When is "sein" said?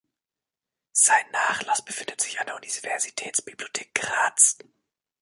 0.93-1.29